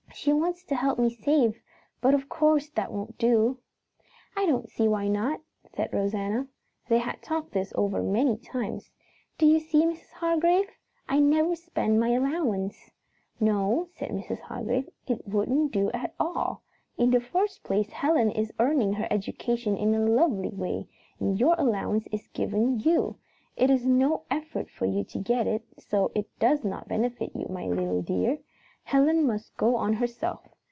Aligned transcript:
"She 0.13 0.33
wants 0.33 0.63
to 0.65 0.75
help 0.75 0.99
me 0.99 1.09
save, 1.09 1.61
but 2.01 2.13
of 2.13 2.27
course 2.29 2.69
that 2.71 2.91
won't 2.91 3.17
do." 3.17 3.57
"I 4.35 4.45
don't 4.45 4.69
see 4.69 4.87
why 4.87 5.07
not," 5.07 5.39
said 5.73 5.91
Rosanna. 5.93 6.47
They 6.89 6.99
had 6.99 7.23
talked 7.23 7.53
this 7.53 7.71
over 7.75 8.03
many 8.03 8.37
times. 8.37 8.91
"Do 9.37 9.47
you 9.47 9.59
see, 9.59 9.83
Mrs. 9.85 10.11
Hargrave? 10.11 10.69
I 11.07 11.19
never 11.19 11.55
spend 11.55 11.99
my 11.99 12.09
allowance." 12.09 12.91
"No," 13.39 13.87
said 13.95 14.11
Mrs. 14.11 14.41
Hargrave, 14.41 14.89
"it 15.07 15.25
wouldn't 15.27 15.71
do 15.71 15.89
at 15.91 16.13
all. 16.19 16.61
In 16.97 17.09
the 17.09 17.21
first 17.21 17.63
place 17.63 17.91
Helen 17.91 18.29
is 18.31 18.53
earning 18.59 18.93
her 18.93 19.07
education 19.09 19.75
in 19.77 19.95
a 19.95 19.99
lovely 20.05 20.49
way, 20.51 20.87
and 21.21 21.39
your 21.39 21.55
allowance 21.57 22.07
is 22.11 22.27
given 22.27 22.81
you. 22.81 23.15
It 23.55 23.69
is 23.69 23.87
no 23.87 24.23
effort 24.29 24.69
for 24.69 24.85
you 24.85 25.03
to 25.05 25.19
get 25.19 25.47
it, 25.47 25.63
so 25.79 26.11
it 26.13 26.27
does 26.37 26.65
not 26.65 26.89
benefit 26.89 27.31
you, 27.33 27.47
my 27.49 27.65
little 27.65 28.01
dear. 28.01 28.39
Helen 28.83 29.27
must 29.27 29.55
go 29.57 29.75
on 29.75 29.93
herself. 29.93 30.41